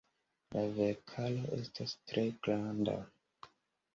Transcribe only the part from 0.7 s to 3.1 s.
verkaro estas tre granda.